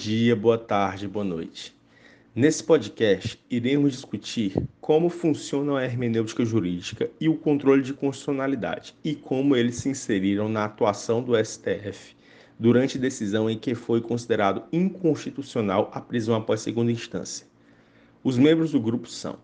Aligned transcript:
dia, 0.00 0.34
boa 0.34 0.56
tarde, 0.56 1.06
boa 1.06 1.22
noite. 1.22 1.76
Nesse 2.34 2.64
podcast, 2.64 3.38
iremos 3.50 3.92
discutir 3.92 4.56
como 4.80 5.10
funciona 5.10 5.78
a 5.78 5.84
hermenêutica 5.84 6.42
jurídica 6.42 7.10
e 7.20 7.28
o 7.28 7.36
controle 7.36 7.82
de 7.82 7.92
constitucionalidade 7.92 8.94
e 9.04 9.14
como 9.14 9.54
eles 9.54 9.76
se 9.76 9.90
inseriram 9.90 10.48
na 10.48 10.64
atuação 10.64 11.22
do 11.22 11.36
STF 11.36 12.16
durante 12.58 12.98
decisão 12.98 13.50
em 13.50 13.58
que 13.58 13.74
foi 13.74 14.00
considerado 14.00 14.62
inconstitucional 14.72 15.90
a 15.92 16.00
prisão 16.00 16.34
após 16.34 16.62
segunda 16.62 16.90
instância. 16.90 17.46
Os 18.24 18.38
membros 18.38 18.72
do 18.72 18.80
grupo 18.80 19.06
são 19.06 19.38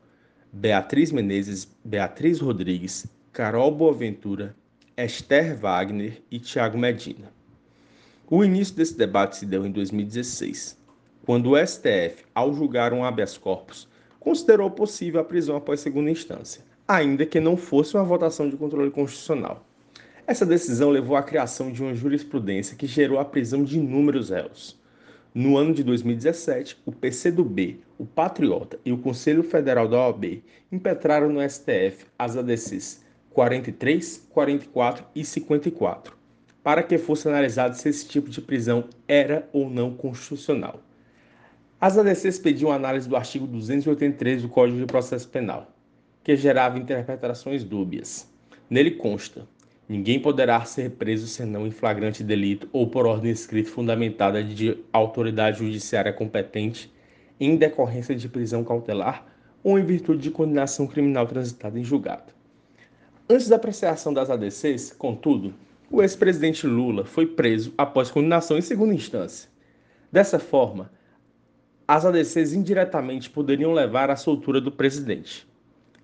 Beatriz 0.50 1.12
Menezes, 1.12 1.68
Beatriz 1.84 2.40
Rodrigues, 2.40 3.06
Carol 3.30 3.72
Boaventura, 3.72 4.56
Esther 4.96 5.54
Wagner 5.58 6.22
e 6.30 6.38
Tiago 6.38 6.78
Medina. 6.78 7.35
O 8.28 8.42
início 8.42 8.74
desse 8.74 8.98
debate 8.98 9.36
se 9.36 9.46
deu 9.46 9.64
em 9.64 9.70
2016, 9.70 10.76
quando 11.24 11.52
o 11.52 11.56
STF, 11.56 12.24
ao 12.34 12.52
julgar 12.52 12.92
um 12.92 13.04
habeas 13.04 13.38
corpus, 13.38 13.86
considerou 14.18 14.68
possível 14.68 15.20
a 15.20 15.24
prisão 15.24 15.54
após 15.54 15.78
segunda 15.78 16.10
instância, 16.10 16.64
ainda 16.88 17.24
que 17.24 17.38
não 17.38 17.56
fosse 17.56 17.94
uma 17.94 18.02
votação 18.02 18.50
de 18.50 18.56
controle 18.56 18.90
constitucional. 18.90 19.64
Essa 20.26 20.44
decisão 20.44 20.90
levou 20.90 21.14
à 21.14 21.22
criação 21.22 21.70
de 21.70 21.80
uma 21.80 21.94
jurisprudência 21.94 22.76
que 22.76 22.88
gerou 22.88 23.20
a 23.20 23.24
prisão 23.24 23.62
de 23.62 23.78
inúmeros 23.78 24.30
réus. 24.30 24.76
No 25.32 25.56
ano 25.56 25.72
de 25.72 25.84
2017, 25.84 26.78
o 26.84 26.90
PCdoB, 26.90 27.78
o 27.96 28.04
Patriota 28.04 28.76
e 28.84 28.90
o 28.90 28.98
Conselho 28.98 29.44
Federal 29.44 29.86
da 29.86 30.00
OAB 30.00 30.42
impetraram 30.72 31.28
no 31.28 31.48
STF 31.48 32.06
as 32.18 32.36
ADCs 32.36 33.04
43, 33.30 34.26
44 34.30 35.04
e 35.14 35.24
54, 35.24 36.15
para 36.66 36.82
que 36.82 36.98
fosse 36.98 37.28
analisado 37.28 37.76
se 37.76 37.88
esse 37.88 38.08
tipo 38.08 38.28
de 38.28 38.40
prisão 38.40 38.86
era 39.06 39.48
ou 39.52 39.70
não 39.70 39.94
constitucional. 39.94 40.80
As 41.80 41.96
ADCs 41.96 42.40
pediam 42.40 42.72
análise 42.72 43.08
do 43.08 43.14
artigo 43.14 43.46
283 43.46 44.42
do 44.42 44.48
Código 44.48 44.76
de 44.76 44.84
Processo 44.84 45.28
Penal, 45.28 45.70
que 46.24 46.34
gerava 46.34 46.76
interpretações 46.76 47.62
dúbias. 47.62 48.28
Nele 48.68 48.90
consta: 48.90 49.46
ninguém 49.88 50.18
poderá 50.18 50.64
ser 50.64 50.90
preso 50.90 51.28
senão 51.28 51.68
em 51.68 51.70
flagrante 51.70 52.24
delito 52.24 52.68
ou 52.72 52.88
por 52.88 53.06
ordem 53.06 53.30
escrita 53.30 53.70
fundamentada 53.70 54.42
de 54.42 54.76
autoridade 54.92 55.60
judiciária 55.60 56.12
competente 56.12 56.92
em 57.38 57.54
decorrência 57.54 58.16
de 58.16 58.28
prisão 58.28 58.64
cautelar 58.64 59.24
ou 59.62 59.78
em 59.78 59.84
virtude 59.84 60.20
de 60.20 60.32
condenação 60.32 60.88
criminal 60.88 61.28
transitada 61.28 61.78
em 61.78 61.84
julgado. 61.84 62.34
Antes 63.30 63.48
da 63.48 63.54
apreciação 63.54 64.12
das 64.12 64.30
ADCs, 64.30 64.92
contudo, 64.98 65.54
o 65.90 66.02
ex-presidente 66.02 66.66
Lula 66.66 67.04
foi 67.04 67.26
preso 67.26 67.72
após 67.78 68.10
condenação 68.10 68.58
em 68.58 68.62
segunda 68.62 68.94
instância. 68.94 69.48
Dessa 70.10 70.38
forma, 70.38 70.90
as 71.86 72.04
ADCs 72.04 72.52
indiretamente 72.52 73.30
poderiam 73.30 73.72
levar 73.72 74.10
à 74.10 74.16
soltura 74.16 74.60
do 74.60 74.72
presidente. 74.72 75.46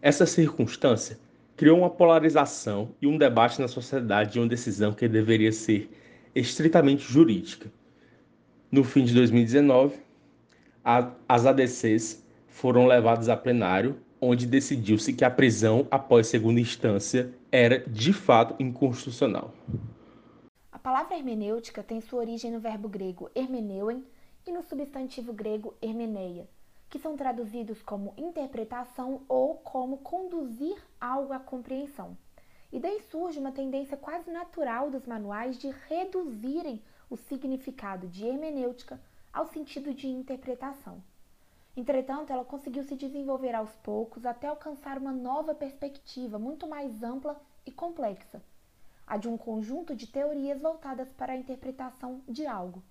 Essa 0.01 0.27
circunstância 0.27 1.19
criou 1.57 1.79
uma 1.79 1.91
polarização 1.91 2.91
e 3.01 3.07
um 3.07 3.19
debate 3.19 3.61
na 3.61 3.69
sociedade 3.69 4.33
de 4.33 4.39
uma 4.39 4.49
decisão 4.49 4.93
que 4.93 5.09
deveria 5.09 5.53
ser 5.53 5.91
estritamente 6.35 7.03
jurídica. 7.03 7.71
No 8.71 8.85
fim 8.85 9.05
de 9.05 9.13
2019, 9.15 9.97
as 11.29 11.47
ADCs 11.47 12.25
foram 12.49 12.87
levadas 12.87 13.29
a 13.29 13.37
plenário, 13.37 13.97
onde 14.23 14.47
decidiu-se 14.47 15.13
que 15.13 15.25
a 15.25 15.31
prisão 15.31 15.89
após 15.91 16.29
segunda 16.29 16.61
instância 16.61 17.35
era 17.51 17.81
de 17.81 18.13
fato 18.13 18.55
inconstitucional. 18.63 19.53
A 20.71 20.79
palavra 20.79 21.17
hermenêutica 21.17 21.83
tem 21.83 22.01
sua 22.01 22.21
origem 22.21 22.53
no 22.53 22.61
verbo 22.61 22.89
grego 22.89 23.29
hermeneuem 23.35 24.05
e 24.47 24.53
no 24.53 24.63
substantivo 24.63 25.33
grego 25.33 25.75
hermeneia, 25.83 26.49
que 26.89 27.01
são 27.01 27.17
traduzidos 27.17 27.83
como 27.83 28.15
interpretação 28.17 29.23
ou 29.29 29.57
como 29.57 29.99
conduzir 29.99 30.77
algo 31.01 31.33
à 31.33 31.41
compreensão. 31.41 32.17
E 32.73 32.79
daí 32.79 33.03
surge 33.11 33.41
uma 33.41 33.51
tendência 33.51 33.97
quase 33.97 34.31
natural 34.31 34.89
dos 34.89 35.05
manuais 35.05 35.59
de 35.59 35.69
reduzirem 35.89 36.81
o 37.11 37.17
significado 37.17 38.07
de 38.07 38.25
hermenêutica 38.25 39.01
ao 39.33 39.47
sentido 39.47 39.93
de 39.93 40.07
interpretação. 40.07 41.03
Entretanto, 41.77 42.33
ela 42.33 42.45
conseguiu 42.45 42.85
se 42.85 42.95
desenvolver 42.95 43.55
aos 43.55 43.75
poucos 43.77 44.27
até 44.27 44.47
alcançar 44.47 44.99
uma 44.99 45.13
nova 45.13 45.55
perspectiva 45.55 46.39
muito 46.39 46.67
mais 46.67 47.03
ampla 47.03 47.41
e 47.65 47.71
complexa, 47.71 48.43
a 49.07 49.17
de 49.17 49.29
um 49.29 49.39
conjunto 49.39 49.97
de 49.97 50.07
teorias 50.07 50.61
voltadas 50.61 51.11
para 51.13 51.33
a 51.33 51.37
interpretação 51.37 52.23
de 52.29 52.47
algo, 52.47 52.83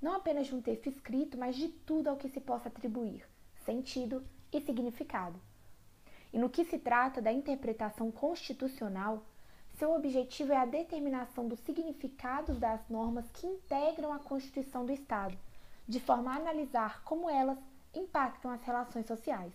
não 0.00 0.14
apenas 0.14 0.46
de 0.46 0.54
um 0.54 0.62
texto 0.62 0.88
escrito, 0.88 1.36
mas 1.36 1.56
de 1.56 1.68
tudo 1.68 2.08
ao 2.08 2.16
que 2.16 2.28
se 2.28 2.40
possa 2.40 2.68
atribuir 2.68 3.26
sentido 3.64 4.24
e 4.52 4.60
significado. 4.60 5.40
E 6.32 6.38
no 6.38 6.48
que 6.48 6.64
se 6.64 6.78
trata 6.78 7.20
da 7.20 7.32
interpretação 7.32 8.10
constitucional, 8.10 9.24
seu 9.78 9.92
objetivo 9.94 10.52
é 10.52 10.56
a 10.56 10.66
determinação 10.66 11.48
dos 11.48 11.58
significados 11.60 12.58
das 12.58 12.80
normas 12.88 13.30
que 13.32 13.46
integram 13.46 14.12
a 14.12 14.18
Constituição 14.18 14.84
do 14.84 14.92
Estado, 14.92 15.36
de 15.86 15.98
forma 15.98 16.32
a 16.32 16.36
analisar 16.36 17.02
como 17.02 17.28
elas 17.28 17.58
impactam 17.94 18.50
as 18.50 18.62
relações 18.62 19.06
sociais. 19.06 19.52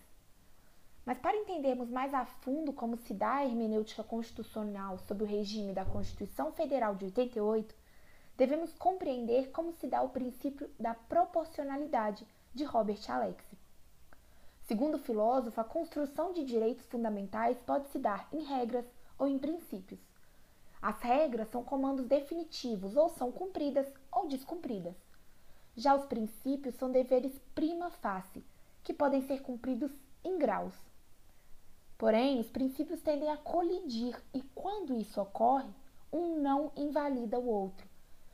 Mas 1.06 1.19
para 1.19 1.38
entendermos 1.38 1.90
mais 1.90 2.13
a 2.13 2.25
fundo 2.25 2.73
como 2.73 2.97
se 2.97 3.13
dá 3.13 3.35
a 3.35 3.46
hermenêutica 3.46 4.03
constitucional 4.03 4.97
sob 5.00 5.23
o 5.23 5.28
regime 5.28 5.73
da 5.73 5.85
Constituição 5.85 6.51
Federal 6.51 6.96
de 6.96 7.06
88, 7.06 7.75
devemos 8.35 8.73
compreender 8.73 9.51
como 9.51 9.72
se 9.73 9.88
dá 9.88 10.01
o 10.01 10.09
princípio 10.09 10.69
da 10.79 10.96
proporcionalidade 10.96 12.25
de 12.53 12.63
Robert 12.63 13.00
Alexi. 13.07 13.56
Segundo 14.63 14.96
o 14.96 15.00
filósofo, 15.00 15.62
a 15.62 15.63
construção 15.63 16.34
de 16.34 16.44
direitos 16.44 16.88
fundamentais 16.88 17.57
pode 17.59 17.88
se 17.90 18.00
dar 18.00 18.28
em 18.34 18.41
regras 18.44 18.85
ou 19.17 19.28
em 19.28 19.38
princípios. 19.38 20.00
As 20.81 21.00
regras 21.02 21.50
são 21.50 21.63
comandos 21.63 22.07
definitivos 22.07 22.96
ou 22.96 23.09
são 23.09 23.31
cumpridas 23.31 23.88
ou 24.12 24.28
descumpridas. 24.28 24.96
Já 25.75 25.94
os 25.96 26.06
princípios 26.06 26.75
são 26.75 26.91
deveres 26.91 27.34
prima 27.53 27.90
facie, 27.90 28.44
que 28.84 28.94
podem 28.94 29.22
ser 29.28 29.41
cumpridos 29.41 29.91
em 30.24 30.38
graus. 30.38 30.74
Porém, 31.97 32.40
os 32.40 32.50
princípios 32.50 33.02
tendem 33.02 33.30
a 33.30 33.38
colidir 33.38 34.22
e, 34.34 34.41
quando 34.53 34.96
isso 34.96 35.19
ocorre, 35.22 35.69
um 36.12 36.40
não 36.41 36.72
invalida 36.75 37.40
o 37.40 37.47
outro. 37.47 37.88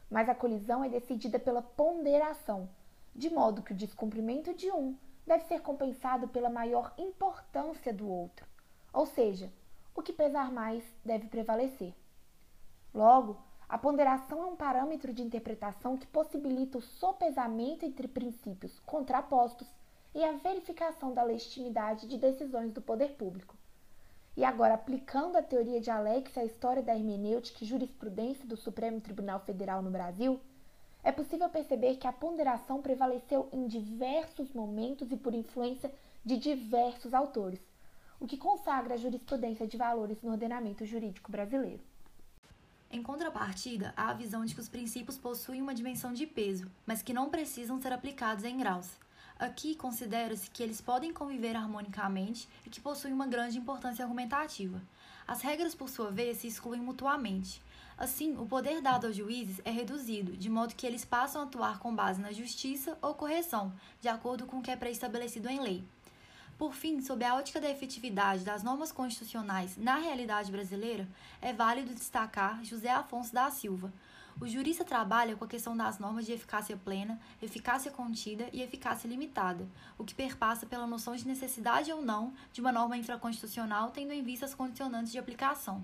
Mas 0.10 0.30
a 0.30 0.36
colisão 0.36 0.84
é 0.84 0.90
decidida 0.90 1.40
pela 1.40 1.62
ponderação, 1.62 2.70
de 3.16 3.30
modo 3.30 3.62
que 3.62 3.74
o 3.74 3.78
descumprimento 3.78 4.54
de 4.54 4.72
um 4.72 4.96
deve 5.26 5.46
ser 5.46 5.62
compensado 5.62 6.28
pela 6.28 6.50
maior 6.50 6.94
importância 6.98 7.94
do 7.94 8.08
outro. 8.08 8.46
Ou 8.94 9.06
seja, 9.06 9.52
o 9.96 10.02
que 10.02 10.14
pesar 10.14 10.52
mais 10.52 10.84
deve 11.04 11.28
prevalecer. 11.28 11.94
Logo, 12.94 13.38
a 13.72 13.78
ponderação 13.78 14.44
é 14.44 14.46
um 14.48 14.56
parâmetro 14.58 15.14
de 15.14 15.24
interpretação 15.24 15.96
que 15.96 16.06
possibilita 16.06 16.78
o 16.78 16.82
sopesamento 16.82 17.86
entre 17.86 18.06
princípios 18.06 18.78
contrapostos 18.82 19.66
e 20.14 20.22
a 20.22 20.34
verificação 20.34 21.14
da 21.14 21.24
legitimidade 21.24 22.06
de 22.06 22.18
decisões 22.18 22.74
do 22.74 22.82
poder 22.82 23.12
público. 23.12 23.56
E 24.36 24.44
agora, 24.44 24.74
aplicando 24.74 25.38
a 25.38 25.42
teoria 25.42 25.80
de 25.80 25.90
Alex 25.90 26.38
à 26.38 26.44
história 26.44 26.84
da 26.84 26.94
hermenêutica 26.94 27.64
e 27.64 27.68
jurisprudência 27.68 28.46
do 28.46 28.58
Supremo 28.58 29.00
Tribunal 29.00 29.40
Federal 29.40 29.82
no 29.82 29.90
Brasil, 29.90 30.38
é 31.02 31.14
possível 31.14 31.48
perceber 31.48 31.96
que 31.96 32.08
a 32.08 32.12
ponderação 32.12 32.82
prevaleceu 32.82 33.48
em 33.54 33.68
diversos 33.68 34.52
momentos 34.52 35.14
e 35.14 35.16
por 35.16 35.34
influência 35.34 35.90
de 36.26 36.36
diversos 36.36 37.14
autores, 37.14 37.62
o 38.20 38.28
que 38.28 38.36
consagra 38.36 38.96
a 38.96 38.98
jurisprudência 38.98 39.66
de 39.66 39.78
valores 39.78 40.22
no 40.22 40.32
ordenamento 40.32 40.86
jurídico 40.86 41.32
brasileiro. 41.32 41.90
Em 42.94 43.02
contrapartida, 43.02 43.94
há 43.96 44.10
a 44.10 44.14
visão 44.14 44.44
de 44.44 44.54
que 44.54 44.60
os 44.60 44.68
princípios 44.68 45.18
possuem 45.18 45.62
uma 45.62 45.74
dimensão 45.74 46.12
de 46.12 46.28
peso, 46.28 46.70
mas 46.86 47.02
que 47.02 47.14
não 47.14 47.30
precisam 47.30 47.82
ser 47.82 47.94
aplicados 47.94 48.44
em 48.44 48.58
graus. 48.58 48.90
Aqui 49.40 49.76
considera-se 49.76 50.50
que 50.50 50.62
eles 50.62 50.82
podem 50.82 51.14
conviver 51.14 51.56
harmonicamente 51.56 52.50
e 52.66 52.70
que 52.70 52.82
possuem 52.82 53.14
uma 53.14 53.26
grande 53.26 53.58
importância 53.58 54.04
argumentativa. 54.04 54.82
As 55.26 55.42
regras, 55.42 55.74
por 55.74 55.88
sua 55.88 56.12
vez, 56.12 56.40
se 56.40 56.48
excluem 56.48 56.82
mutuamente. 56.82 57.62
Assim, 57.98 58.36
o 58.36 58.46
poder 58.46 58.82
dado 58.82 59.08
aos 59.08 59.16
juízes 59.16 59.62
é 59.64 59.72
reduzido, 59.72 60.36
de 60.36 60.50
modo 60.50 60.76
que 60.76 60.86
eles 60.86 61.06
passam 61.06 61.42
a 61.42 61.46
atuar 61.46 61.80
com 61.80 61.96
base 61.96 62.20
na 62.20 62.34
justiça 62.34 62.98
ou 63.02 63.14
correção, 63.14 63.72
de 64.02 64.10
acordo 64.10 64.46
com 64.46 64.60
o 64.60 64.62
que 64.62 64.70
é 64.70 64.76
pré-estabelecido 64.76 65.48
em 65.48 65.62
lei. 65.62 65.84
Por 66.62 66.76
fim, 66.76 67.02
sob 67.02 67.26
a 67.26 67.34
ótica 67.34 67.60
da 67.60 67.72
efetividade 67.72 68.44
das 68.44 68.62
normas 68.62 68.92
constitucionais 68.92 69.76
na 69.78 69.96
realidade 69.96 70.52
brasileira, 70.52 71.08
é 71.42 71.52
válido 71.52 71.92
destacar 71.92 72.64
José 72.64 72.92
Afonso 72.92 73.34
da 73.34 73.50
Silva. 73.50 73.92
O 74.40 74.48
jurista 74.48 74.86
trabalha 74.86 75.36
com 75.36 75.44
a 75.44 75.48
questão 75.48 75.76
das 75.76 75.98
normas 75.98 76.24
de 76.24 76.34
eficácia 76.34 76.78
plena, 76.78 77.20
eficácia 77.42 77.90
contida 77.90 78.48
e 78.54 78.62
eficácia 78.62 79.08
limitada, 79.08 79.68
o 79.98 80.04
que 80.04 80.14
perpassa 80.14 80.68
pela 80.68 80.86
noção 80.86 81.16
de 81.16 81.28
necessidade 81.28 81.92
ou 81.92 82.00
não 82.00 82.32
de 82.54 82.62
uma 82.62 82.72
norma 82.72 82.96
infraconstitucional, 82.96 83.90
tendo 83.90 84.14
em 84.14 84.22
vista 84.22 84.46
as 84.46 84.54
condicionantes 84.54 85.12
de 85.12 85.18
aplicação. 85.18 85.84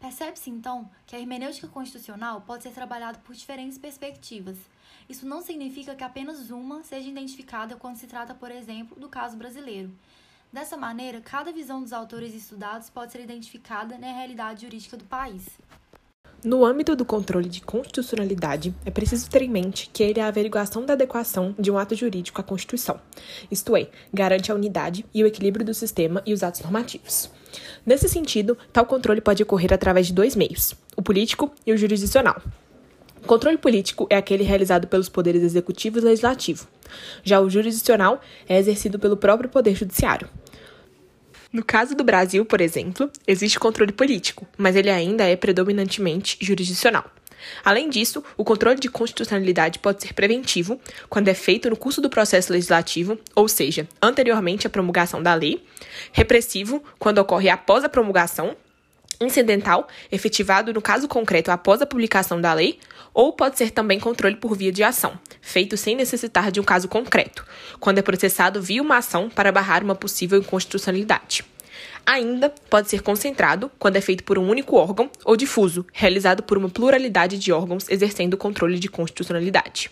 Percebe-se, 0.00 0.48
então, 0.48 0.90
que 1.06 1.14
a 1.14 1.20
hermenêutica 1.20 1.68
constitucional 1.68 2.40
pode 2.40 2.62
ser 2.62 2.70
trabalhada 2.70 3.18
por 3.18 3.34
diferentes 3.34 3.76
perspectivas. 3.76 4.56
Isso 5.06 5.26
não 5.26 5.42
significa 5.42 5.94
que 5.94 6.02
apenas 6.02 6.50
uma 6.50 6.82
seja 6.82 7.08
identificada 7.08 7.76
quando 7.76 7.96
se 7.96 8.06
trata, 8.06 8.34
por 8.34 8.50
exemplo, 8.50 8.98
do 8.98 9.10
caso 9.10 9.36
brasileiro. 9.36 9.94
Dessa 10.50 10.76
maneira, 10.76 11.20
cada 11.20 11.52
visão 11.52 11.82
dos 11.82 11.92
autores 11.92 12.34
estudados 12.34 12.88
pode 12.88 13.12
ser 13.12 13.20
identificada 13.20 13.98
na 13.98 14.10
realidade 14.10 14.62
jurídica 14.62 14.96
do 14.96 15.04
país. 15.04 15.46
No 16.42 16.64
âmbito 16.64 16.96
do 16.96 17.04
controle 17.04 17.50
de 17.50 17.60
constitucionalidade, 17.60 18.74
é 18.86 18.90
preciso 18.90 19.28
ter 19.28 19.42
em 19.42 19.50
mente 19.50 19.90
que 19.92 20.02
ele 20.02 20.20
é 20.20 20.22
a 20.22 20.28
averiguação 20.28 20.86
da 20.86 20.94
adequação 20.94 21.54
de 21.58 21.70
um 21.70 21.76
ato 21.76 21.94
jurídico 21.94 22.40
à 22.40 22.44
Constituição, 22.44 22.98
isto 23.50 23.76
é, 23.76 23.88
garante 24.12 24.50
a 24.50 24.54
unidade 24.54 25.04
e 25.12 25.22
o 25.22 25.26
equilíbrio 25.26 25.66
do 25.66 25.74
sistema 25.74 26.22
e 26.24 26.32
os 26.32 26.42
atos 26.42 26.62
normativos. 26.62 27.30
Nesse 27.84 28.08
sentido, 28.08 28.56
tal 28.72 28.86
controle 28.86 29.20
pode 29.20 29.42
ocorrer 29.42 29.70
através 29.70 30.06
de 30.06 30.14
dois 30.14 30.34
meios: 30.34 30.74
o 30.96 31.02
político 31.02 31.52
e 31.66 31.74
o 31.74 31.76
jurisdicional. 31.76 32.40
O 33.22 33.26
controle 33.26 33.58
político 33.58 34.06
é 34.08 34.16
aquele 34.16 34.42
realizado 34.42 34.86
pelos 34.86 35.10
poderes 35.10 35.42
executivo 35.42 35.98
e 35.98 36.02
legislativo. 36.02 36.66
Já 37.22 37.38
o 37.38 37.50
jurisdicional 37.50 38.18
é 38.48 38.58
exercido 38.58 38.98
pelo 38.98 39.16
próprio 39.16 39.50
Poder 39.50 39.74
Judiciário. 39.74 40.26
No 41.52 41.64
caso 41.64 41.96
do 41.96 42.04
Brasil, 42.04 42.44
por 42.44 42.60
exemplo, 42.60 43.10
existe 43.26 43.58
controle 43.58 43.90
político, 43.90 44.46
mas 44.56 44.76
ele 44.76 44.88
ainda 44.88 45.24
é 45.24 45.34
predominantemente 45.34 46.38
jurisdicional. 46.40 47.10
Além 47.64 47.88
disso, 47.88 48.22
o 48.36 48.44
controle 48.44 48.78
de 48.78 48.88
constitucionalidade 48.88 49.78
pode 49.78 50.02
ser 50.02 50.12
preventivo, 50.12 50.80
quando 51.08 51.28
é 51.28 51.34
feito 51.34 51.68
no 51.68 51.76
curso 51.76 52.00
do 52.00 52.10
processo 52.10 52.52
legislativo, 52.52 53.18
ou 53.34 53.48
seja, 53.48 53.88
anteriormente 54.00 54.66
à 54.66 54.70
promulgação 54.70 55.22
da 55.22 55.34
lei, 55.34 55.64
repressivo, 56.12 56.84
quando 56.98 57.18
ocorre 57.18 57.48
após 57.48 57.82
a 57.82 57.88
promulgação, 57.88 58.56
incidental, 59.22 59.86
efetivado 60.10 60.72
no 60.72 60.80
caso 60.80 61.06
concreto 61.06 61.50
após 61.50 61.82
a 61.82 61.86
publicação 61.86 62.40
da 62.40 62.54
lei, 62.54 62.78
ou 63.12 63.34
pode 63.34 63.58
ser 63.58 63.70
também 63.70 64.00
controle 64.00 64.36
por 64.36 64.56
via 64.56 64.72
de 64.72 64.82
ação, 64.82 65.12
feito 65.42 65.76
sem 65.76 65.94
necessitar 65.94 66.50
de 66.50 66.58
um 66.58 66.64
caso 66.64 66.88
concreto, 66.88 67.44
quando 67.78 67.98
é 67.98 68.02
processado 68.02 68.62
via 68.62 68.80
uma 68.80 68.96
ação 68.96 69.28
para 69.28 69.52
barrar 69.52 69.84
uma 69.84 69.94
possível 69.94 70.38
inconstitucionalidade. 70.38 71.44
Ainda 72.06 72.48
pode 72.70 72.88
ser 72.88 73.02
concentrado 73.02 73.70
quando 73.78 73.96
é 73.96 74.00
feito 74.00 74.24
por 74.24 74.38
um 74.38 74.48
único 74.48 74.76
órgão 74.76 75.10
ou 75.22 75.36
difuso, 75.36 75.86
realizado 75.92 76.42
por 76.42 76.56
uma 76.56 76.70
pluralidade 76.70 77.38
de 77.38 77.52
órgãos 77.52 77.88
exercendo 77.90 78.34
o 78.34 78.38
controle 78.38 78.78
de 78.78 78.88
constitucionalidade. 78.88 79.90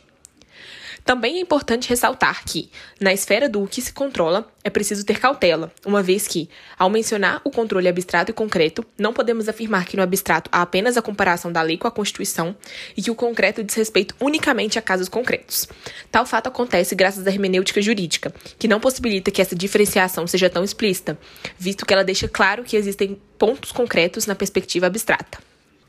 Também 1.09 1.39
é 1.39 1.41
importante 1.41 1.89
ressaltar 1.89 2.45
que, 2.45 2.71
na 3.01 3.15
esfera 3.15 3.49
do 3.49 3.67
que 3.67 3.81
se 3.81 3.95
controla, 3.95 4.47
é 4.63 4.69
preciso 4.69 5.07
ter 5.07 5.19
cautela, 5.19 5.73
uma 5.87 6.03
vez 6.03 6.29
que, 6.29 6.51
ao 6.79 6.91
mencionar 6.91 7.41
o 7.45 7.51
controle 7.51 7.89
abstrato 7.89 8.31
e 8.31 8.35
concreto, 8.35 8.85
não 8.99 9.15
podemos 9.15 9.49
afirmar 9.49 9.87
que 9.87 9.97
no 9.97 10.03
abstrato 10.03 10.51
há 10.53 10.61
apenas 10.61 10.99
a 10.99 11.03
comparação 11.03 11.51
da 11.51 11.63
lei 11.63 11.79
com 11.79 11.89
a 11.89 11.91
Constituição 11.91 12.55
e 12.95 13.01
que 13.01 13.11
o 13.11 13.15
concreto 13.15 13.65
diz 13.65 13.75
respeito 13.75 14.15
unicamente 14.21 14.79
a 14.79 14.83
casos 14.83 15.09
concretos. 15.09 15.67
Tal 16.13 16.27
fato 16.27 16.49
acontece 16.49 16.95
graças 16.95 17.27
à 17.27 17.31
hermenêutica 17.31 17.81
jurídica, 17.81 18.31
que 18.59 18.69
não 18.69 18.79
possibilita 18.79 19.31
que 19.31 19.41
essa 19.41 19.57
diferenciação 19.57 20.27
seja 20.27 20.51
tão 20.51 20.63
explícita, 20.63 21.19
visto 21.59 21.87
que 21.87 21.95
ela 21.95 22.05
deixa 22.05 22.29
claro 22.29 22.65
que 22.65 22.77
existem 22.77 23.19
pontos 23.39 23.73
concretos 23.73 24.27
na 24.27 24.35
perspectiva 24.35 24.89
abstrata. 24.89 25.48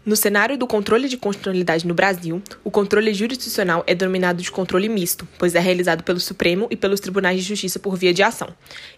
No 0.09 0.15
cenário 0.15 0.57
do 0.57 0.65
controle 0.65 1.07
de 1.07 1.17
constitucionalidade 1.17 1.85
no 1.85 1.93
Brasil, 1.93 2.41
o 2.63 2.71
controle 2.71 3.13
jurisdicional 3.13 3.83
é 3.85 3.93
denominado 3.93 4.41
de 4.41 4.49
controle 4.49 4.89
misto, 4.89 5.27
pois 5.37 5.53
é 5.53 5.59
realizado 5.59 6.03
pelo 6.03 6.19
Supremo 6.19 6.67
e 6.71 6.75
pelos 6.75 6.99
tribunais 6.99 7.39
de 7.39 7.47
justiça 7.47 7.77
por 7.77 7.95
via 7.95 8.11
de 8.11 8.23
ação, 8.23 8.49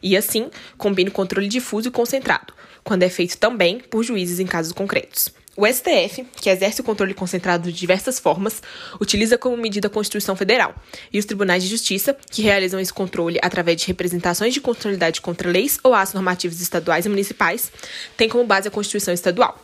e 0.02 0.16
assim 0.16 0.50
combina 0.78 1.10
o 1.10 1.13
controle 1.13 1.50
difuso 1.50 1.90
e 1.90 1.92
concentrado, 1.92 2.54
quando 2.81 3.04
é 3.04 3.10
feito 3.10 3.38
também 3.38 3.81
por 3.90 4.04
juízes 4.04 4.40
em 4.40 4.46
casos 4.46 4.72
concretos. 4.72 5.34
O 5.58 5.68
STF, 5.68 6.25
que 6.38 6.50
exerce 6.50 6.80
o 6.80 6.84
controle 6.86 7.13
concentrado 7.13 7.69
de 7.69 7.78
diversas 7.78 8.18
formas, 8.18 8.63
utiliza 8.98 9.38
como 9.38 9.58
medida 9.58 9.88
a 9.88 9.92
Constituição 9.92 10.38
Federal, 10.38 10.74
e 11.12 11.19
os 11.19 11.25
tribunais 11.25 11.62
de 11.62 11.68
justiça, 11.68 12.16
que 12.31 12.42
realizam 12.42 12.80
esse 12.80 12.94
controle 12.94 13.38
através 13.42 13.81
de 13.81 13.88
representações 13.88 14.54
de 14.54 14.62
constitucionalidade 14.62 15.19
contra 15.19 15.52
leis 15.52 15.78
ou 15.84 15.94
atos 15.94 16.13
normativos 16.13 16.62
estaduais 16.62 17.06
e 17.06 17.10
municipais, 17.10 17.69
têm 18.16 18.30
como 18.30 18.46
base 18.46 18.69
a 18.69 18.72
Constituição 18.72 19.13
Estadual. 19.13 19.62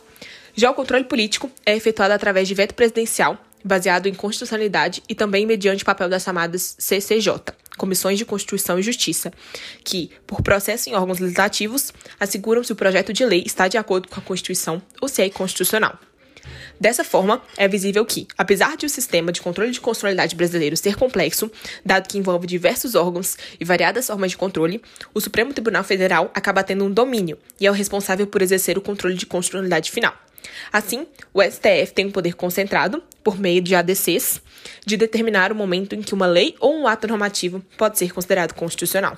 Já 0.54 0.70
o 0.70 0.74
controle 0.74 1.04
político 1.04 1.50
é 1.64 1.76
efetuado 1.76 2.12
através 2.12 2.48
de 2.48 2.54
veto 2.54 2.74
presidencial, 2.74 3.38
baseado 3.64 4.06
em 4.06 4.14
constitucionalidade 4.14 5.02
e 5.08 5.14
também 5.14 5.46
mediante 5.46 5.82
o 5.82 5.86
papel 5.86 6.08
das 6.08 6.22
chamadas 6.22 6.76
CCJ, 6.78 7.34
Comissões 7.76 8.18
de 8.18 8.24
Constituição 8.24 8.78
e 8.78 8.82
Justiça, 8.82 9.32
que, 9.84 10.10
por 10.26 10.42
processo 10.42 10.88
em 10.88 10.94
órgãos 10.94 11.18
legislativos, 11.18 11.92
asseguram 12.18 12.64
se 12.64 12.72
o 12.72 12.76
projeto 12.76 13.12
de 13.12 13.24
lei 13.24 13.42
está 13.46 13.68
de 13.68 13.78
acordo 13.78 14.08
com 14.08 14.18
a 14.18 14.22
Constituição 14.22 14.82
ou 15.00 15.08
se 15.08 15.22
é 15.22 15.26
inconstitucional. 15.26 15.98
Dessa 16.80 17.02
forma, 17.02 17.42
é 17.56 17.66
visível 17.66 18.04
que, 18.06 18.26
apesar 18.36 18.76
de 18.76 18.86
o 18.86 18.88
sistema 18.88 19.32
de 19.32 19.40
controle 19.40 19.72
de 19.72 19.80
constitucionalidade 19.80 20.36
brasileiro 20.36 20.76
ser 20.76 20.94
complexo, 20.94 21.50
dado 21.84 22.08
que 22.08 22.16
envolve 22.16 22.46
diversos 22.46 22.94
órgãos 22.94 23.36
e 23.58 23.64
variadas 23.64 24.06
formas 24.06 24.30
de 24.30 24.36
controle, 24.36 24.80
o 25.12 25.20
Supremo 25.20 25.52
Tribunal 25.52 25.82
Federal 25.82 26.30
acaba 26.34 26.62
tendo 26.62 26.84
um 26.84 26.90
domínio 26.90 27.36
e 27.60 27.66
é 27.66 27.70
o 27.70 27.74
responsável 27.74 28.26
por 28.26 28.42
exercer 28.42 28.78
o 28.78 28.80
controle 28.80 29.16
de 29.16 29.26
constitucionalidade 29.26 29.90
final. 29.90 30.14
Assim, 30.72 31.06
o 31.32 31.42
STF 31.42 31.92
tem 31.94 32.06
um 32.06 32.12
poder 32.12 32.34
concentrado, 32.34 33.02
por 33.22 33.38
meio 33.38 33.60
de 33.60 33.74
ADCs, 33.74 34.40
de 34.84 34.96
determinar 34.96 35.52
o 35.52 35.54
momento 35.54 35.94
em 35.94 36.02
que 36.02 36.14
uma 36.14 36.26
lei 36.26 36.54
ou 36.60 36.74
um 36.74 36.86
ato 36.86 37.06
normativo 37.06 37.62
pode 37.76 37.98
ser 37.98 38.12
considerado 38.12 38.54
constitucional. 38.54 39.16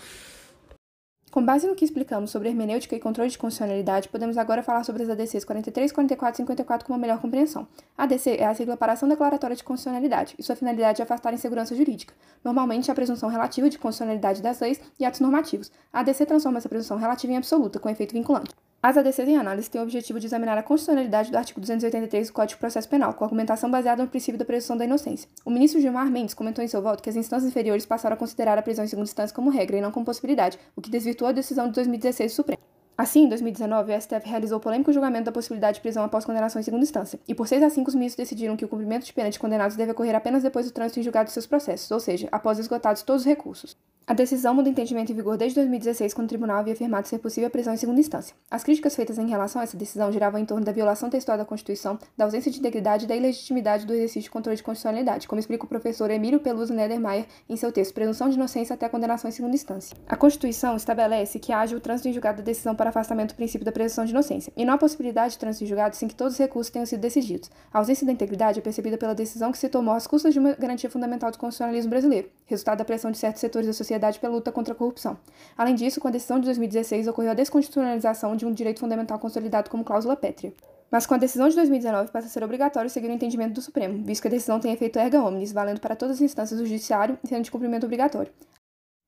Com 1.31 1.45
base 1.45 1.65
no 1.65 1.77
que 1.77 1.85
explicamos 1.85 2.33
sobre 2.33 2.49
hermenêutica 2.49 2.97
e 2.97 2.99
controle 2.99 3.31
de 3.31 3.39
constitucionalidade, 3.39 4.09
podemos 4.09 4.37
agora 4.37 4.65
falar 4.65 4.83
sobre 4.83 5.05
as 5.05 5.11
ADCs 5.11 5.45
43, 5.45 5.93
44 5.93 6.35
e 6.35 6.43
54 6.43 6.85
com 6.85 6.93
uma 6.93 6.99
melhor 6.99 7.21
compreensão. 7.21 7.69
A 7.97 8.03
ADC 8.03 8.31
é 8.31 8.47
a 8.47 8.53
sigla 8.53 8.77
para 8.77 8.95
Ação 8.95 9.09
Declaratória 9.09 9.55
de 9.55 9.63
Constitucionalidade, 9.63 10.35
e 10.37 10.43
sua 10.43 10.57
finalidade 10.57 11.01
é 11.01 11.05
afastar 11.05 11.31
a 11.31 11.35
insegurança 11.35 11.77
jurídica, 11.77 12.13
normalmente 12.43 12.91
a 12.91 12.95
presunção 12.97 13.29
relativa 13.29 13.71
de 13.71 13.79
constitucionalidade 13.79 14.43
das 14.43 14.59
leis 14.59 14.81
e 14.99 15.05
atos 15.05 15.21
normativos. 15.21 15.71
A 15.93 16.01
ADC 16.01 16.27
transforma 16.27 16.59
essa 16.59 16.69
presunção 16.69 16.97
relativa 16.97 17.33
em 17.33 17.37
absoluta, 17.37 17.79
com 17.79 17.89
efeito 17.89 18.13
vinculante. 18.13 18.51
As 18.83 18.97
ADCs 18.97 19.29
em 19.29 19.37
análise 19.37 19.69
têm 19.69 19.79
o 19.79 19.85
objetivo 19.85 20.19
de 20.19 20.25
examinar 20.25 20.57
a 20.57 20.63
constitucionalidade 20.63 21.31
do 21.31 21.37
artigo 21.37 21.61
283 21.61 22.29
do 22.29 22.33
Código 22.33 22.57
de 22.57 22.61
Processo 22.61 22.89
Penal, 22.89 23.13
com 23.13 23.23
argumentação 23.23 23.71
baseada 23.71 24.03
no 24.03 24.09
princípio 24.09 24.39
da 24.39 24.45
presunção 24.45 24.75
da 24.75 24.87
inocência. 24.87 25.29
O 25.45 25.51
ministro 25.51 25.79
Gilmar 25.79 26.11
Mendes 26.11 26.33
comentou 26.33 26.65
em 26.65 26.69
seu 26.69 26.81
voto 26.81 27.03
que 27.03 27.11
as 27.11 27.17
instâncias 27.17 27.51
inferiores 27.51 27.85
passaram 27.85 28.15
a 28.15 28.17
considerar 28.17 28.57
a 28.57 28.63
prisão 28.63 28.83
em 28.83 28.89
segunda 28.89 29.07
instância 29.07 29.37
como 29.37 29.51
regra 29.51 29.77
e 29.77 29.83
não 29.83 29.91
como 29.91 30.07
possibilidade, 30.07 30.59
o 30.75 30.81
que 30.81 30.89
desvirtuou 30.89 31.29
a 31.29 31.33
decisão 31.33 31.67
de 31.67 31.75
2016 31.75 32.33
do 32.33 32.37
Supremo. 32.37 32.63
Assim, 32.97 33.25
em 33.25 33.29
2019, 33.29 33.93
o 33.93 34.01
STF 34.01 34.27
realizou 34.27 34.57
o 34.57 34.61
polêmico 34.63 34.91
julgamento 34.95 35.27
da 35.27 35.33
possibilidade 35.33 35.75
de 35.75 35.83
prisão 35.83 36.03
após 36.03 36.25
condenação 36.25 36.59
em 36.59 36.65
segunda 36.65 36.83
instância, 36.83 37.21
e 37.29 37.35
por 37.35 37.47
6 37.47 37.63
a 37.63 37.69
5 37.69 37.87
os 37.87 37.95
ministros 37.95 38.27
decidiram 38.27 38.57
que 38.57 38.65
o 38.65 38.69
cumprimento 38.69 39.05
de 39.05 39.13
pena 39.13 39.29
de 39.29 39.39
condenados 39.39 39.77
deve 39.77 39.93
ocorrer 39.93 40.15
apenas 40.15 40.43
depois 40.43 40.65
do 40.65 40.73
trânsito 40.73 41.01
em 41.01 41.03
julgado 41.03 41.27
de 41.27 41.33
seus 41.33 41.47
processos, 41.47 41.91
ou 41.91 42.01
seja, 42.01 42.29
após 42.33 42.59
esgotados 42.59 43.03
todos 43.03 43.23
os 43.23 43.27
recursos. 43.27 43.77
A 44.11 44.13
decisão 44.13 44.53
muda 44.53 44.69
entendimento 44.69 45.13
em 45.13 45.15
vigor 45.15 45.37
desde 45.37 45.55
2016, 45.55 46.15
quando 46.15 46.25
o 46.25 46.29
tribunal 46.31 46.57
havia 46.57 46.73
afirmado 46.73 47.07
ser 47.07 47.21
possível 47.21 47.47
a 47.47 47.51
prisão 47.51 47.73
em 47.73 47.77
segunda 47.77 48.01
instância. 48.01 48.35
As 48.51 48.65
críticas 48.65 48.97
feitas 48.97 49.17
em 49.19 49.29
relação 49.29 49.61
a 49.61 49.63
essa 49.63 49.77
decisão 49.77 50.11
giravam 50.11 50.41
em 50.41 50.45
torno 50.45 50.67
da 50.67 50.73
violação 50.73 51.09
textual 51.09 51.39
da 51.39 51.45
Constituição, 51.45 51.97
da 52.17 52.25
ausência 52.25 52.51
de 52.51 52.59
integridade 52.59 53.05
e 53.05 53.07
da 53.07 53.15
ilegitimidade 53.15 53.87
do 53.87 53.95
exercício 53.95 54.23
de 54.23 54.31
controle 54.31 54.57
de 54.57 54.65
constitucionalidade, 54.65 55.29
como 55.29 55.39
explica 55.39 55.65
o 55.65 55.69
professor 55.69 56.11
Emílio 56.11 56.41
Peluso 56.41 56.75
Nedermayer 56.75 57.27
em 57.49 57.57
seu 57.57 57.71
texto 57.71 57.95
Presunção 57.95 58.29
de 58.29 58.35
Inocência 58.35 58.75
até 58.75 58.87
a 58.87 58.89
Condenação 58.89 59.29
em 59.29 59.33
Segunda 59.33 59.55
Instância. 59.55 59.97
A 60.09 60.17
Constituição 60.17 60.75
estabelece 60.75 61.39
que 61.39 61.53
haja 61.53 61.77
o 61.77 61.81
trânsito 61.81 62.09
em 62.09 62.13
julgado 62.13 62.39
da 62.39 62.45
decisão 62.47 62.75
para 62.75 62.91
afastamento 62.91 63.29
do 63.29 63.37
princípio 63.37 63.65
da 63.65 63.71
presunção 63.71 64.05
de 64.05 64.11
inocência, 64.11 64.53
e 64.57 64.65
não 64.65 64.75
há 64.75 64.79
possibilidade 64.79 65.35
de 65.35 65.39
trânsito 65.39 65.63
em 65.63 65.69
julgado 65.69 65.95
sem 65.95 66.09
que 66.09 66.17
todos 66.17 66.33
os 66.33 66.39
recursos 66.41 66.73
tenham 66.73 66.85
sido 66.85 67.01
decididos. 67.01 67.49
A 67.73 67.79
ausência 67.79 68.05
da 68.05 68.11
integridade 68.13 68.59
é 68.59 68.63
percebida 68.63 68.99
pela 68.99 69.15
decisão 69.15 69.53
que 69.53 69.59
se 69.59 69.69
tomou 69.69 69.95
às 69.95 70.09
custas 70.09 70.33
de 70.33 70.41
uma 70.41 70.55
garantia 70.55 70.91
fundamental 70.91 71.31
do 71.31 71.39
constitucionalismo 71.39 71.91
brasileiro, 71.91 72.29
resultado 72.45 72.79
da 72.79 72.85
pressão 72.85 73.13
de 73.13 73.17
certos 73.17 73.41
setores 73.41 73.69
da 73.69 73.73
sociedade 73.73 74.00
pela 74.19 74.33
luta 74.33 74.51
contra 74.51 74.73
a 74.73 74.77
corrupção. 74.77 75.19
Além 75.57 75.75
disso, 75.75 76.01
com 76.01 76.09
a 76.09 76.11
decisão 76.11 76.39
de 76.39 76.47
2016, 76.47 77.07
ocorreu 77.09 77.33
a 77.33 77.35
desconstitucionalização 77.35 78.35
de 78.35 78.47
um 78.47 78.53
direito 78.53 78.81
fundamental 78.81 79.19
consolidado 79.19 79.69
como 79.69 79.85
cláusula 79.85 80.17
pétrea. 80.17 80.53
Mas 80.91 81.07
com 81.07 81.15
a 81.15 81.19
decisão 81.19 81.49
de 81.49 81.55
2019 81.55 82.11
passa 82.11 82.27
a 82.27 82.31
ser 82.31 82.43
obrigatório 82.43 82.91
seguir 82.91 83.09
o 83.09 83.13
entendimento 83.13 83.55
do 83.55 83.63
Supremo, 83.63 84.03
visto 84.05 84.23
que 84.23 84.29
a 84.29 84.31
decisão 84.31 84.59
tem 84.59 84.73
efeito 84.73 84.99
erga 84.99 85.23
omnes, 85.23 85.53
valendo 85.53 85.81
para 85.81 85.95
todas 85.95 86.17
as 86.17 86.23
instâncias 86.23 86.59
do 86.59 86.67
Judiciário 86.67 87.19
e 87.23 87.29
sendo 87.29 87.45
de 87.45 87.51
cumprimento 87.51 87.85
obrigatório. 87.85 88.33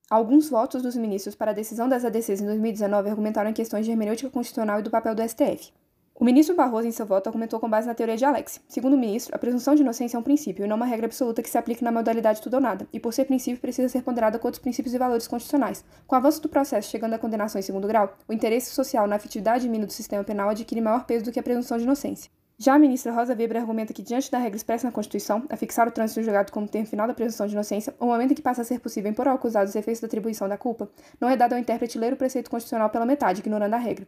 Alguns 0.09 0.49
votos 0.49 0.83
dos 0.83 0.95
ministros 0.95 1.35
para 1.35 1.51
a 1.51 1.55
decisão 1.55 1.89
das 1.89 2.05
ADCs 2.05 2.41
em 2.41 2.47
2019 2.47 3.09
argumentaram 3.09 3.51
em 3.51 3.55
questões 3.55 3.87
de 3.87 3.91
hermenêutica 3.91 4.31
constitucional 4.31 4.79
e 4.79 4.83
do 4.83 4.91
papel 4.91 5.15
do 5.15 5.27
STF. 5.27 5.73
O 6.15 6.25
ministro 6.25 6.55
Barroso, 6.55 6.87
em 6.87 6.93
seu 6.93 7.05
voto, 7.05 7.27
argumentou 7.27 7.59
com 7.59 7.69
base 7.69 7.87
na 7.87 7.95
teoria 7.95 8.17
de 8.17 8.25
Alex. 8.25 8.61
Segundo 8.69 8.95
o 8.95 8.99
ministro, 8.99 9.35
a 9.35 9.39
presunção 9.39 9.75
de 9.75 9.83
inocência 9.83 10.17
é 10.17 10.21
um 10.21 10.23
princípio 10.23 10.65
e 10.65 10.69
não 10.69 10.77
uma 10.77 10.87
regra 10.87 11.07
absoluta 11.07 11.43
que 11.43 11.51
se 11.51 11.59
aplique 11.59 11.83
na 11.83 11.91
modalidade 11.91 12.41
tudo 12.41 12.55
ou 12.55 12.61
nada, 12.61 12.87
e 12.93 13.01
por 13.01 13.13
ser 13.13 13.25
princípio 13.25 13.61
precisa 13.61 13.89
ser 13.89 14.03
ponderada 14.03 14.39
com 14.39 14.47
outros 14.47 14.63
princípios 14.63 14.95
e 14.95 14.99
valores 14.99 15.27
constitucionais. 15.27 15.85
Com 16.07 16.15
o 16.15 16.19
avanço 16.19 16.41
do 16.41 16.49
processo 16.49 16.91
chegando 16.91 17.15
à 17.15 17.19
condenação 17.19 17.59
em 17.59 17.63
segundo 17.63 17.89
grau, 17.89 18.15
o 18.29 18.33
interesse 18.33 18.71
social 18.71 19.07
na 19.07 19.17
afetividade 19.17 19.67
mínima 19.67 19.87
do 19.87 19.93
sistema 19.93 20.23
penal 20.23 20.51
adquire 20.51 20.81
maior 20.81 21.07
peso 21.07 21.25
do 21.25 21.33
que 21.33 21.41
a 21.41 21.43
presunção 21.43 21.77
de 21.79 21.85
inocência. 21.85 22.31
Já 22.59 22.75
a 22.75 22.79
ministra 22.79 23.11
Rosa 23.11 23.35
Weber 23.35 23.57
argumenta 23.57 23.93
que, 23.93 24.03
diante 24.03 24.31
da 24.31 24.39
regra 24.39 24.57
expressa 24.57 24.87
na 24.87 24.93
Constituição, 24.93 25.43
a 25.51 25.57
fixar 25.57 25.89
o 25.89 25.91
trânsito 25.91 26.23
julgado 26.23 26.53
como 26.53 26.69
termo 26.69 26.87
final 26.87 27.09
da 27.09 27.15
presunção 27.15 27.47
de 27.47 27.55
inocência, 27.55 27.93
o 27.99 28.07
momento 28.07 28.31
em 28.31 28.35
que 28.35 28.43
passa 28.43 28.63
a 28.63 28.65
ser 28.65 28.79
possível 28.79 29.11
impor 29.11 29.27
ao 29.27 29.35
acusado 29.35 29.69
os 29.69 29.75
efeitos 29.75 30.01
da 30.01 30.07
atribuição 30.07 30.49
da 30.49 30.57
culpa, 30.57 30.89
não 31.21 31.29
é 31.29 31.37
dado 31.37 31.55
ao 31.55 31.59
intérprete 31.59 31.99
ler 31.99 32.13
o 32.13 32.17
preceito 32.17 32.49
constitucional 32.49 32.91
pela 32.91 33.05
metade, 33.05 33.41
ignorando 33.41 33.75
a 33.75 33.79
regra. 33.79 34.07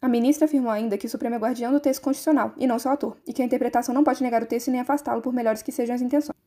A 0.00 0.08
ministra 0.08 0.44
afirmou 0.44 0.70
ainda 0.70 0.98
que 0.98 1.06
o 1.06 1.10
Supremo 1.10 1.34
é 1.34 1.38
guardião 1.38 1.72
do 1.72 1.80
texto 1.80 2.02
constitucional, 2.02 2.52
e 2.58 2.66
não 2.66 2.78
seu 2.78 2.90
autor, 2.90 3.16
e 3.26 3.32
que 3.32 3.42
a 3.42 3.44
interpretação 3.44 3.94
não 3.94 4.04
pode 4.04 4.22
negar 4.22 4.42
o 4.42 4.46
texto 4.46 4.70
nem 4.70 4.80
afastá-lo 4.80 5.22
por 5.22 5.32
melhores 5.32 5.62
que 5.62 5.72
sejam 5.72 5.94
as 5.94 6.02
intenções. 6.02 6.43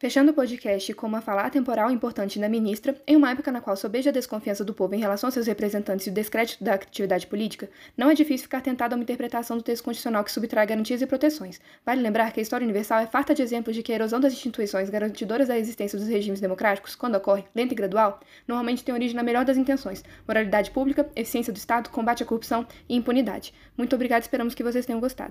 Fechando 0.00 0.30
o 0.30 0.34
podcast 0.34 0.94
com 0.94 1.08
uma 1.08 1.20
fala 1.20 1.42
atemporal 1.42 1.90
importante 1.90 2.38
da 2.38 2.48
ministra, 2.48 2.94
em 3.04 3.16
uma 3.16 3.32
época 3.32 3.50
na 3.50 3.60
qual 3.60 3.76
sobeja 3.76 4.10
a 4.10 4.12
desconfiança 4.12 4.64
do 4.64 4.72
povo 4.72 4.94
em 4.94 5.00
relação 5.00 5.26
aos 5.26 5.34
seus 5.34 5.48
representantes 5.48 6.06
e 6.06 6.10
o 6.10 6.12
descrédito 6.12 6.62
da 6.62 6.74
atividade 6.74 7.26
política, 7.26 7.68
não 7.96 8.08
é 8.08 8.14
difícil 8.14 8.44
ficar 8.44 8.60
tentado 8.60 8.94
a 8.94 8.96
uma 8.96 9.02
interpretação 9.02 9.56
do 9.56 9.62
texto 9.64 9.82
constitucional 9.82 10.22
que 10.22 10.30
subtrai 10.30 10.64
garantias 10.68 11.02
e 11.02 11.06
proteções. 11.06 11.60
Vale 11.84 12.00
lembrar 12.00 12.30
que 12.30 12.38
a 12.38 12.42
história 12.44 12.64
universal 12.64 13.00
é 13.00 13.08
farta 13.08 13.34
de 13.34 13.42
exemplos 13.42 13.74
de 13.74 13.82
que 13.82 13.90
a 13.90 13.96
erosão 13.96 14.20
das 14.20 14.32
instituições 14.32 14.88
garantidoras 14.88 15.48
da 15.48 15.58
existência 15.58 15.98
dos 15.98 16.06
regimes 16.06 16.40
democráticos, 16.40 16.94
quando 16.94 17.16
ocorre, 17.16 17.42
lenta 17.52 17.74
e 17.74 17.76
gradual, 17.76 18.20
normalmente 18.46 18.84
tem 18.84 18.94
origem 18.94 19.16
na 19.16 19.24
melhor 19.24 19.44
das 19.44 19.56
intenções: 19.56 20.04
moralidade 20.24 20.70
pública, 20.70 21.10
eficiência 21.16 21.52
do 21.52 21.56
Estado, 21.56 21.90
combate 21.90 22.22
à 22.22 22.26
corrupção 22.26 22.64
e 22.88 22.94
impunidade. 22.94 23.52
Muito 23.76 23.96
obrigada, 23.96 24.20
esperamos 24.20 24.54
que 24.54 24.62
vocês 24.62 24.86
tenham 24.86 25.00
gostado. 25.00 25.26